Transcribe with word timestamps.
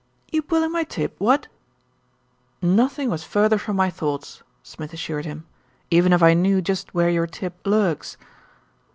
"You 0.31 0.41
pulling 0.41 0.71
my 0.71 0.83
tib, 0.83 1.13
what!" 1.19 1.45
"Nothing 2.59 3.11
was 3.11 3.23
further 3.23 3.59
from 3.59 3.75
my 3.75 3.91
thoughts," 3.91 4.41
Smith 4.63 4.93
assured 4.93 5.25
him, 5.25 5.45
"even 5.91 6.11
if 6.11 6.23
I 6.23 6.33
knew 6.33 6.59
just 6.59 6.95
where 6.95 7.11
your 7.11 7.27
tib 7.27 7.53
lurks." 7.67 8.17